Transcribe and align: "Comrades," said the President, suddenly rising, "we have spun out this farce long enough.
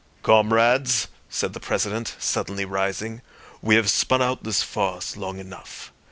"Comrades," 0.23 1.09
said 1.29 1.53
the 1.53 1.59
President, 1.59 2.15
suddenly 2.17 2.65
rising, 2.65 3.21
"we 3.61 3.75
have 3.75 3.87
spun 3.91 4.19
out 4.19 4.43
this 4.43 4.63
farce 4.63 5.15
long 5.15 5.37
enough. 5.37 5.93